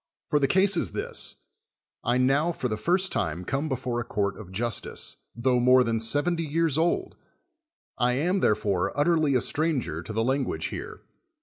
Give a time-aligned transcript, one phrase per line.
[0.31, 1.35] For the case is this:
[2.03, 5.99] I now for the first time come before a court of justice, tho more than
[5.99, 7.17] seventy years old;
[7.99, 11.03] I am, therefore, utterly a stranger to the language here.